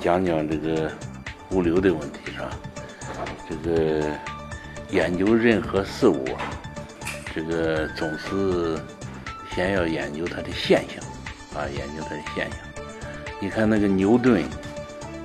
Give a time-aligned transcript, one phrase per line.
[0.00, 0.90] 讲讲这个
[1.50, 2.50] 物流的问题，是吧？
[3.48, 4.04] 这个
[4.90, 6.50] 研究任何事物啊，
[7.34, 8.76] 这个总是
[9.54, 11.02] 先要研究它的现象
[11.60, 12.58] 啊，研究它的现象。
[13.40, 14.42] 你看那个牛顿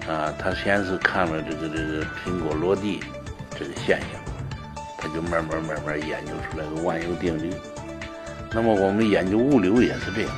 [0.07, 2.99] 啊，他先是看了这个这个苹果落地
[3.57, 4.21] 这个现象，
[4.97, 7.51] 他就慢慢慢慢研究出来个万有定律。
[8.51, 10.31] 那么我们研究物流也是这样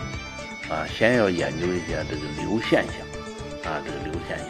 [0.69, 3.02] 啊，先要研究一下这个流现象。
[3.65, 4.47] 啊，这个流现象，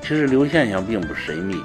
[0.00, 1.62] 其实流现象并不神秘，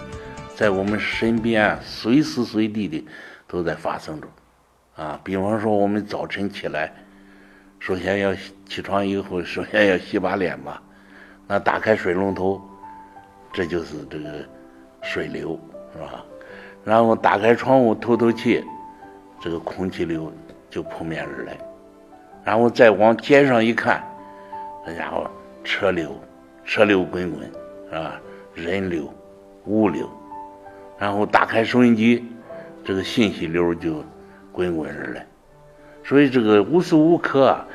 [0.56, 3.06] 在我们身边随时随地的
[3.48, 4.28] 都在发生着。
[4.96, 6.92] 啊，比方说我们早晨起来，
[7.80, 8.34] 首先要
[8.66, 10.82] 起床以后，首先要洗把脸吧。
[11.46, 12.62] 那打开水龙头，
[13.54, 14.44] 这就是这个
[15.02, 15.60] 水流，
[15.94, 16.26] 是吧？
[16.84, 18.64] 然后打开窗户透透气，
[19.40, 20.32] 这个空气流
[20.70, 21.58] 就扑面而来。
[22.44, 24.02] 然后再往街上一看，
[24.86, 25.30] 那家伙
[25.64, 26.18] 车流。
[26.68, 27.50] 车流滚滚，
[27.90, 28.20] 是吧？
[28.54, 29.12] 人流、
[29.66, 30.10] 物流，
[31.00, 32.26] 然后打开收音机，
[32.84, 34.04] 这个信息流就
[34.52, 35.26] 滚滚而来。
[36.04, 37.66] 所以这个无时无刻啊，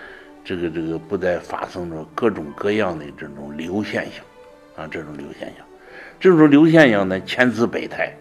[0.44, 4.22] 这个这个不再发生着各种各样的这种流现象
[4.76, 5.66] 啊，这种流现象，
[6.20, 8.14] 这种流现象呢千姿百态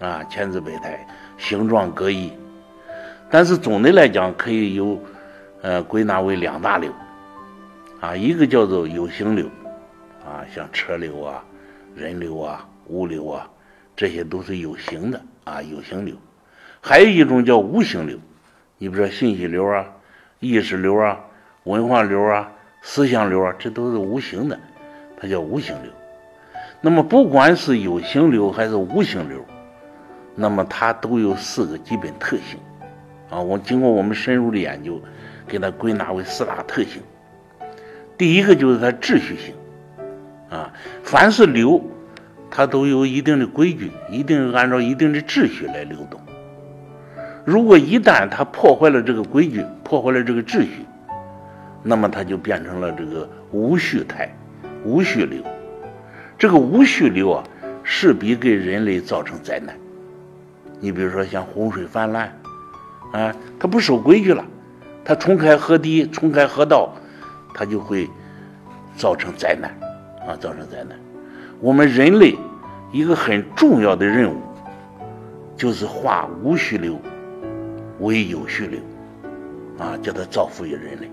[0.00, 1.06] 啊，千姿百态，
[1.38, 2.30] 形状各异。
[3.30, 5.02] 但是总的来讲，可以有
[5.62, 6.92] 呃归纳为两大流
[8.00, 9.48] 啊，一个叫做有形流。
[10.54, 11.44] 像车流啊、
[11.94, 13.48] 人流啊、物流啊，
[13.94, 16.14] 这些都是有形的啊，有形流。
[16.80, 18.18] 还有一种叫无形流，
[18.78, 19.84] 你比如说信息流啊、
[20.40, 21.18] 意识流啊、
[21.64, 22.50] 文化流啊、
[22.82, 24.58] 思想流啊，这都是无形的，
[25.20, 25.92] 它叫无形流。
[26.80, 29.44] 那么不管是有形流还是无形流，
[30.36, 32.58] 那么它都有四个基本特性
[33.28, 33.40] 啊。
[33.40, 35.02] 我经过我们深入的研究，
[35.46, 37.02] 给它归纳为四大特性。
[38.16, 39.54] 第一个就是它秩序性。
[40.50, 40.72] 啊，
[41.02, 41.82] 凡是流，
[42.50, 46.20] 它都有一定的规矩，一定按照一定的秩序来流动。
[47.44, 50.86] 如果一旦它破坏了这个规矩，破坏了这个秩序，
[51.82, 54.28] 那么它就变成了这个无序态、
[54.84, 55.42] 无序流。
[56.38, 57.44] 这个无序流啊，
[57.82, 59.74] 势必给人类造成灾难。
[60.80, 62.32] 你比如说像洪水泛滥，
[63.12, 64.44] 啊，它不守规矩了，
[65.04, 66.94] 它冲开河堤、冲开河道，
[67.54, 68.08] 它就会
[68.96, 69.74] 造成灾难。
[70.28, 70.94] 啊，造成灾难。
[71.58, 72.36] 我们人类
[72.92, 74.36] 一个很重要的任务，
[75.56, 77.00] 就是化无序流
[78.00, 78.78] 为有序流，
[79.78, 81.10] 啊，叫它造福于人类，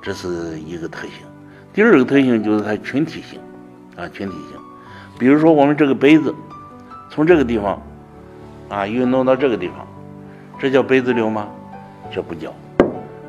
[0.00, 1.26] 这是一个特性。
[1.72, 3.40] 第二个特性就是它群体性，
[3.96, 4.56] 啊，群体性。
[5.18, 6.32] 比如说我们这个杯子，
[7.10, 7.82] 从这个地方
[8.68, 9.84] 啊运动到这个地方，
[10.60, 11.48] 这叫杯子流吗？
[12.12, 12.54] 这不叫，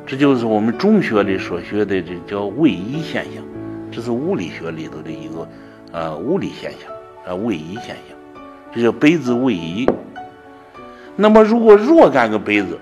[0.06, 3.42] 这就是我们中学里所学的，这叫位移现象。
[3.90, 5.48] 这是物理学里头的一个
[5.92, 6.90] 呃物理现象
[7.26, 8.16] 啊位移现象，
[8.74, 9.88] 这叫杯子位移。
[11.14, 12.78] 那么如果若干个杯子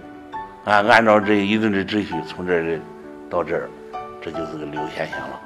[0.65, 2.81] 啊按照这一定的秩序从这儿
[3.31, 3.69] 到这儿，
[4.21, 5.41] 这就是个流现象了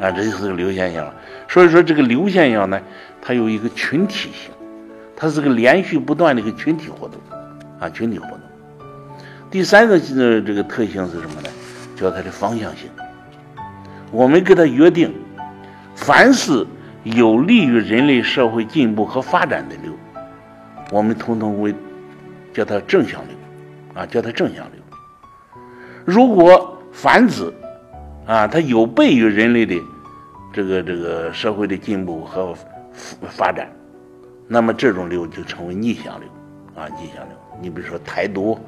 [0.00, 1.14] 啊这就是个流现象了。
[1.48, 2.80] 所以说这个流现象呢，
[3.20, 4.50] 它有一个群体性，
[5.14, 7.20] 它是个连续不断的一个群体活动
[7.78, 8.40] 啊群体活动。
[9.50, 11.48] 第三个这这个特性是什么呢？
[11.94, 12.90] 叫它的方向性。
[14.12, 15.12] 我们跟他约定，
[15.94, 16.66] 凡是
[17.02, 19.92] 有利于人类社会进步和发展的流，
[20.90, 21.74] 我们统统为
[22.52, 23.34] 叫它正向流，
[23.94, 24.82] 啊，叫它正向流。
[26.04, 27.50] 如果凡指
[28.26, 29.74] 啊，它有悖于人类的
[30.52, 32.54] 这个这个社会的进步和
[33.30, 33.66] 发展，
[34.46, 36.28] 那么这种流就称为逆向流，
[36.74, 37.36] 啊，逆向流。
[37.60, 38.58] 你比如说台独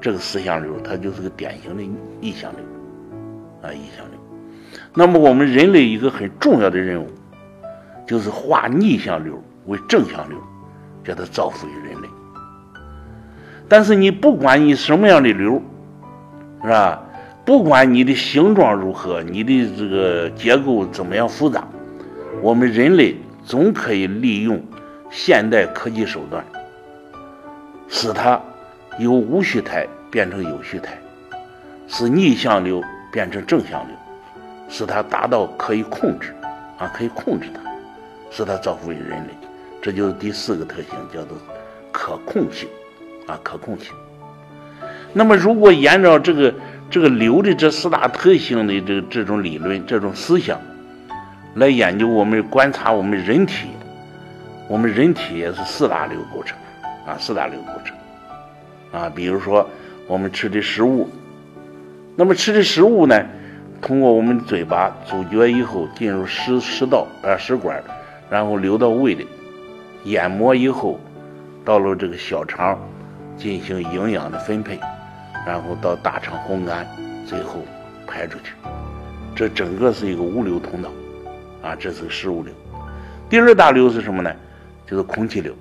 [0.00, 1.82] 这个思想流，它就是个典型的
[2.18, 2.60] 逆向流，
[3.62, 4.15] 啊，逆向流。
[4.98, 7.06] 那么我们人类一个很重要的任务，
[8.06, 10.38] 就是化逆向流为正向流，
[11.04, 12.08] 叫它造福于人类。
[13.68, 15.60] 但是你不管你什么样的流，
[16.62, 17.02] 是吧？
[17.44, 21.68] 不管你的形状如何，你的这个结构怎么样复杂，
[22.40, 24.60] 我们人类总可以利用
[25.10, 26.44] 现代科技手段，
[27.86, 28.40] 使它
[28.98, 30.98] 由无序态变成有序态，
[31.86, 32.82] 使逆向流
[33.12, 33.94] 变成正向流，
[34.68, 36.34] 使它达到可以控制，
[36.78, 37.60] 啊，可以控制它，
[38.30, 39.30] 使它造福于人类。
[39.80, 41.38] 这就是第四个特性，叫做
[41.92, 42.68] 可控性，
[43.26, 43.92] 啊，可控性。
[45.12, 46.52] 那么，如果沿着这个
[46.90, 50.60] 这个流的这四大特性的这这种理论、这种思想
[51.54, 53.68] 来研究我们观察我们人体，
[54.68, 56.58] 我们人体也是四大流构成，
[57.06, 57.96] 啊，四大流构成，
[59.00, 59.66] 啊，比如说
[60.06, 61.08] 我们吃的食物，
[62.16, 63.24] 那么吃的食物呢，
[63.80, 67.82] 通过我们嘴巴咀嚼以后进入食食道啊食管，
[68.28, 69.26] 然后流到胃里，
[70.04, 70.98] 研磨以后
[71.64, 72.78] 到了这个小肠
[73.36, 74.78] 进行营养的分配。
[75.46, 76.84] 然后到大肠烘干，
[77.24, 77.64] 最后
[78.04, 78.54] 排出去，
[79.32, 80.90] 这整个是一个物流通道，
[81.62, 82.52] 啊，这是个食物流。
[83.28, 84.34] 第二大流是什么呢？
[84.88, 85.54] 就是空气流，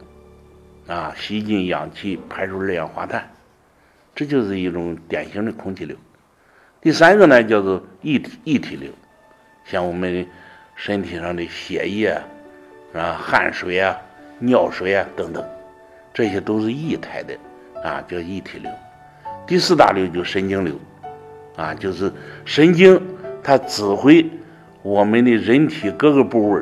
[0.87, 3.29] 啊，吸进氧气，排出二氧化碳，
[4.15, 5.95] 这就是一种典型的空气流。
[6.85, 8.91] 第三个呢，叫做液体液体流，
[9.63, 10.23] 像我们
[10.75, 12.15] 身体上的血液
[12.93, 13.97] 啊、汗水啊、
[14.37, 15.43] 尿水啊等等，
[16.13, 17.33] 这些都是液态的，
[17.83, 18.71] 啊，叫液体流。
[19.47, 20.75] 第四大流就神经流，
[21.55, 22.13] 啊，就是
[22.45, 23.01] 神经，
[23.41, 24.23] 它指挥
[24.83, 26.61] 我们的人体各个部位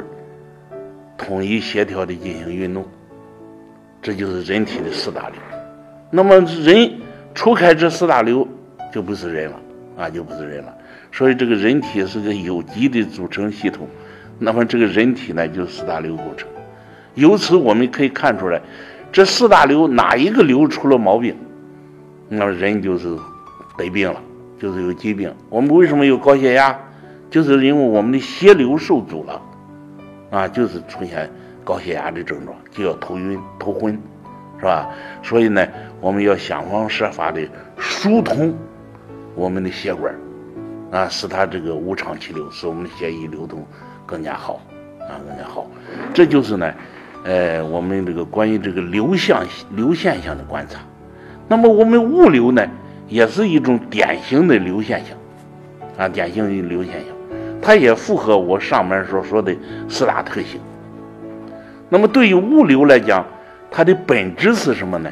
[1.17, 2.87] 统一协调的进行运动，
[4.01, 5.37] 这就是人体的四大流。
[6.09, 6.93] 那么人
[7.35, 8.47] 除开这四大流，
[8.89, 9.59] 就不是人了，
[9.97, 10.75] 啊，就不是人了。
[11.11, 13.87] 所以这个人体是个有机的组成系统，
[14.39, 16.47] 那么这个人体呢，就四大流构成。
[17.15, 18.61] 由此我们可以看出来，
[19.11, 21.35] 这四大流哪一个流出了毛病？
[22.29, 23.15] 那么人就是
[23.77, 24.19] 得病了，
[24.59, 25.31] 就是有疾病。
[25.49, 26.75] 我们为什么有高血压？
[27.29, 29.41] 就是因为我们的血流受阻了，
[30.31, 31.29] 啊，就是出现
[31.63, 33.99] 高血压的症状，就要头晕、头昏，
[34.59, 34.89] 是吧？
[35.21, 35.67] 所以呢，
[35.99, 37.41] 我们要想方设法的
[37.77, 38.53] 疏通
[39.35, 40.13] 我们的血管，
[40.91, 43.65] 啊，使它这个无畅气流，使我们的血液流动
[44.05, 44.61] 更加好，
[45.01, 45.67] 啊，更加好。
[46.13, 46.73] 这就是呢，
[47.23, 49.43] 呃，我们这个关于这个流向
[49.75, 50.79] 流现象的观察。
[51.47, 52.65] 那么我们物流呢，
[53.07, 55.17] 也是一种典型的流现象，
[55.97, 57.15] 啊，典型的流现象，
[57.61, 59.55] 它也符合我上面所说的
[59.89, 60.61] 四大特性。
[61.89, 63.25] 那么对于物流来讲，
[63.69, 65.11] 它的本质是什么呢？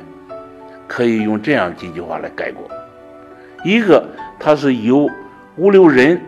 [0.88, 2.68] 可以用这样几句话来概括：
[3.64, 4.10] 一个，
[4.40, 5.10] 它是由
[5.58, 6.22] 物流人、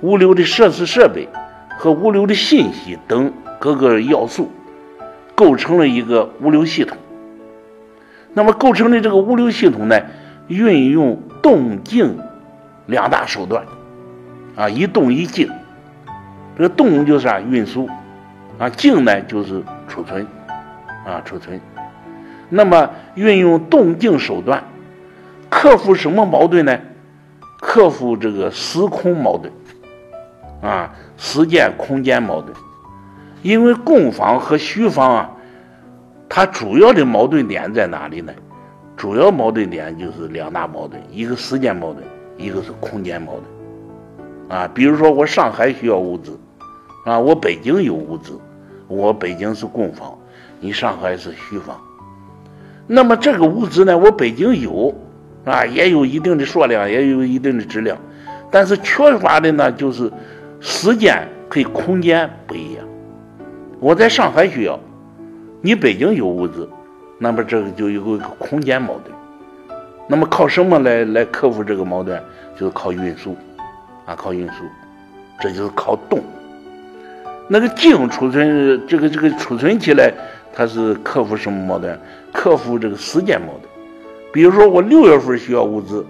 [0.00, 1.28] 物流的设施设备
[1.78, 4.50] 和物流的信息等各个要素
[5.34, 6.96] 构成了一个物流系统。
[8.32, 10.00] 那么构成的这个物流系统呢，
[10.48, 12.18] 运用动静
[12.86, 13.64] 两大手段，
[14.56, 15.48] 啊，一动一静。
[16.56, 17.88] 这个动就是啊运输，
[18.58, 20.26] 啊静呢就是储存，
[21.06, 21.60] 啊储存。
[22.48, 24.64] 那么运用动静手段，
[25.64, 26.78] 克服什么矛盾呢？
[27.58, 29.50] 克服这个时空矛盾，
[30.60, 32.54] 啊时间空间矛盾。
[33.40, 35.30] 因为供方和需方啊。
[36.28, 38.30] 它主要的矛盾点在哪里呢？
[38.94, 42.04] 主要矛盾点就是两大矛盾，一个时间矛盾，
[42.36, 44.60] 一个是空间矛盾。
[44.60, 46.38] 啊，比如说我上海需要物资，
[47.06, 48.38] 啊，我北京有物资，
[48.86, 50.14] 我北京是供方，
[50.60, 51.80] 你上海是需方。
[52.86, 54.94] 那么这个物资呢，我北京有，
[55.44, 57.96] 啊，也有一定的数量，也有一定的质量，
[58.50, 60.10] 但是缺乏的呢就是
[60.60, 62.84] 时间和空间不一样。
[63.78, 64.78] 我在上海需要。
[65.60, 66.68] 你北京有物资，
[67.18, 69.16] 那么这个就有个空间矛盾。
[70.06, 72.22] 那么靠什么来来克服这个矛盾？
[72.54, 73.34] 就是靠运输，
[74.04, 74.64] 啊，靠运输，
[75.40, 76.20] 这就是靠动。
[77.48, 80.12] 那个静储存，这个这个储存起来，
[80.52, 81.98] 它是克服什么矛盾？
[82.30, 83.73] 克服这个时间矛盾。
[84.34, 86.04] 比如说我六月份需要物资，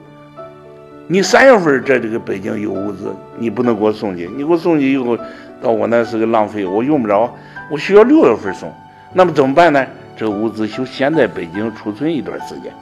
[1.07, 5.14] 你三月份在这个北京有物资，你不能给我送去，你给我送去以后，
[5.61, 7.31] 到我那是个浪费，我用不着，
[7.71, 8.73] 我需要六月份送。
[9.12, 9.87] 那么怎么办呢？
[10.16, 12.73] 这个物资就先在北京储存一段时间，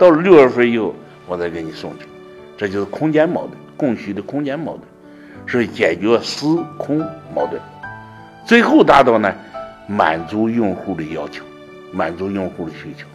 [0.00, 0.92] 到了六月份以后，
[1.28, 2.06] 我再给你送去。
[2.56, 4.82] 这就是空间矛盾，供需的空间矛盾，
[5.46, 6.44] 是解决时
[6.76, 6.98] 空
[7.32, 7.62] 矛盾，
[8.44, 9.32] 最后达到呢
[9.86, 11.44] 满足用户的要求，
[11.92, 13.06] 满足用户的需求。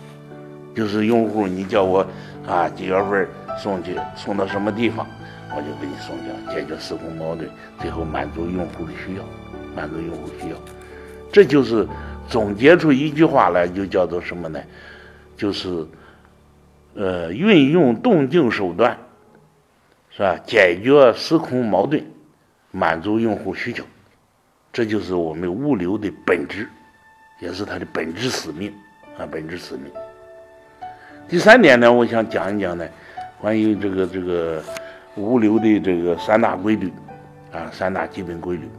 [0.76, 2.06] 就是用户，你叫我
[2.48, 3.28] 啊几月份
[3.58, 5.08] 送去，送到什么地方，
[5.56, 7.50] 我就给你送去，解决时空矛盾，
[7.80, 9.24] 最后满足用户的需要，
[9.76, 10.58] 满足用户需要。
[11.32, 11.88] 这就是。
[12.30, 14.58] 总结出一句话来，就叫做什么呢？
[15.36, 15.86] 就是，
[16.96, 18.98] 呃，运用动静手段，
[20.10, 20.40] 是吧？
[20.46, 22.02] 解决时空矛盾，
[22.72, 23.84] 满足用户需求，
[24.72, 26.66] 这就是我们物流的本质，
[27.42, 28.74] 也是它的本质使命
[29.18, 29.92] 啊，本质使命。
[31.28, 32.86] 第三点呢，我想讲一讲呢，
[33.42, 34.62] 关于这个这个
[35.16, 36.92] 物流的这个三大规律，
[37.52, 38.70] 啊，三大基本规律。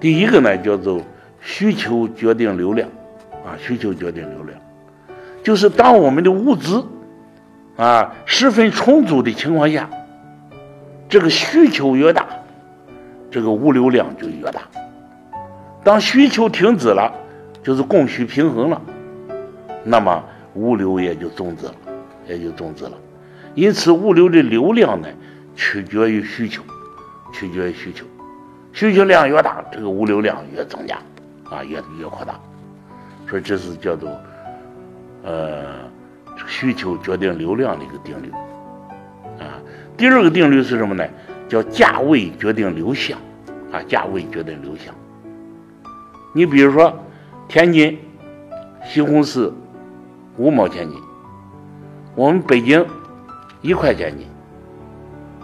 [0.00, 1.00] 第一个呢，叫做
[1.40, 2.88] 需求决定流量，
[3.44, 4.58] 啊，需求决定流量，
[5.42, 6.84] 就是当我们的物资
[7.76, 9.88] 啊十分充足的情况下，
[11.08, 12.26] 这个需求越大，
[13.30, 14.62] 这个物流量就越大。
[15.84, 17.12] 当需求停止了，
[17.62, 18.82] 就是供需平衡了，
[19.84, 21.74] 那么物流也就终止了，
[22.28, 22.92] 也就终止了。
[23.54, 25.08] 因此，物流的流量呢，
[25.54, 26.62] 取决于需求，
[27.32, 28.04] 取决于需求。
[28.72, 30.96] 需求量越大，这个物流量越增加，
[31.50, 32.38] 啊，越越扩大，
[33.28, 34.08] 所以这是叫做，
[35.24, 35.64] 呃，
[36.46, 38.30] 需求决定流量的一个定律，
[39.40, 39.58] 啊，
[39.96, 41.04] 第二个定律是什么呢？
[41.48, 43.18] 叫价位决定流向，
[43.72, 44.94] 啊，价位决定流向。
[46.32, 46.96] 你比如说，
[47.48, 47.98] 天津
[48.84, 49.52] 西红柿
[50.36, 50.98] 五毛钱斤，
[52.14, 52.84] 我们北京
[53.60, 54.26] 一块钱斤。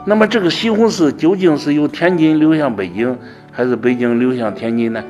[0.04, 3.18] 那么这个西红柿究竟是由天津流向北京，
[3.50, 5.02] 还是北京流向天津呢？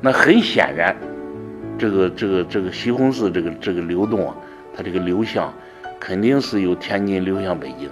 [0.00, 0.96] 那很显然，
[1.78, 4.34] 这个这个这个西红柿这个这个流动啊，
[4.74, 5.52] 它这个流向
[6.00, 7.88] 肯定是由天津流向北京，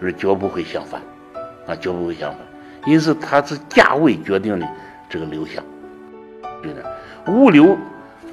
[0.00, 1.00] 而绝不会相反，
[1.66, 2.38] 啊，绝不会相反。
[2.86, 4.66] 因此，它是价位决定的
[5.08, 5.62] 这个流向。
[6.62, 6.82] 对的，
[7.30, 7.76] 物流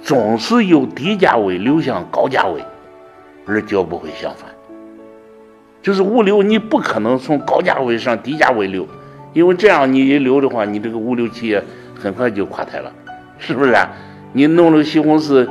[0.02, 2.64] 总是由低价位流向高价位，
[3.46, 4.50] 而绝不会相反。
[5.82, 8.88] 就是物流，你不可能从高价位上低价位流，
[9.34, 11.64] 因为这样你一流的话，你这个物流企业
[11.98, 12.92] 很快就垮台了，
[13.38, 13.90] 是不是啊？
[14.34, 15.48] 你弄了西红柿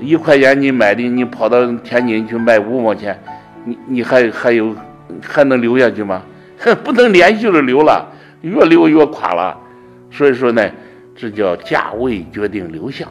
[0.00, 3.18] 一块钱你买的，你跑到天津去卖五毛钱，
[3.64, 4.74] 你你还还有
[5.22, 6.22] 还能流下去吗？
[6.84, 9.56] 不能连续的流了，越流越垮了。
[10.10, 10.70] 所以说呢，
[11.14, 13.08] 这叫价位决定流向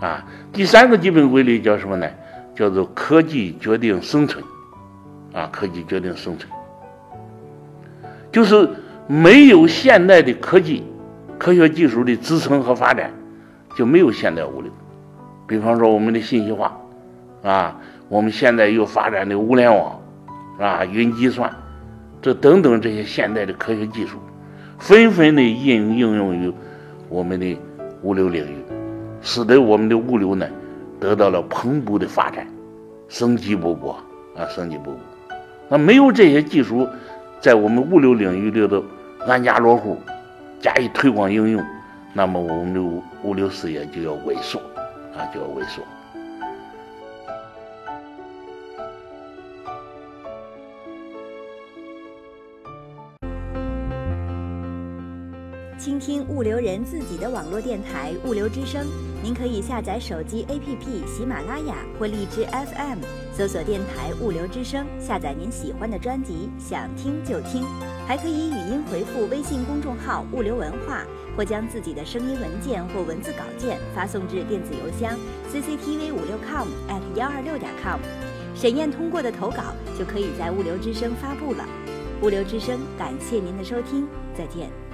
[0.00, 0.24] 啊。
[0.52, 2.06] 第三个基本规律叫什么呢？
[2.54, 4.42] 叫做科技决定生存。
[5.32, 6.50] 啊，科技决定生存，
[8.32, 8.68] 就是
[9.06, 10.82] 没有现代的科技、
[11.38, 13.12] 科学技术的支撑和发展，
[13.76, 14.72] 就没有现代物流。
[15.46, 16.76] 比方说我们的信息化，
[17.44, 17.76] 啊，
[18.08, 20.02] 我们现在又发展的物联网，
[20.58, 21.48] 啊，云计算，
[22.20, 24.18] 这等等这些现代的科学技术，
[24.80, 26.52] 纷纷的应应用于
[27.08, 27.56] 我们的
[28.02, 28.56] 物流领域，
[29.22, 30.46] 使得我们的物流呢
[30.98, 32.46] 得到了蓬勃的发展，
[33.08, 33.92] 生机勃勃
[34.36, 34.96] 啊，生机勃勃。
[35.68, 36.88] 那没有这些技术，
[37.40, 38.82] 在我们物流领域里头
[39.26, 39.96] 安家落户，
[40.60, 41.64] 加以推广应用，
[42.12, 44.58] 那么我们的物物流事业就要萎缩，
[45.16, 45.82] 啊，就要萎缩。
[55.78, 58.86] 倾听物流人自己的网络电台“物流之声”，
[59.22, 63.00] 您可以下载手机 APP 喜马拉雅或荔枝 FM，
[63.36, 67.62] 搜索电台“物流之声”，下载您喜欢的专辑，想听就听。
[68.06, 71.04] 还可以语音回复微信公众号“物流文化”，
[71.36, 75.18] 或将自己的声音文件或文字稿件发送至电子邮箱
[75.52, 78.00] cctv 五六 com at 幺二六点 com，
[78.54, 81.68] 审验通过的投稿就可以在“物流之声”发布了。
[82.22, 84.89] 物流之声，感谢您的收听，再见。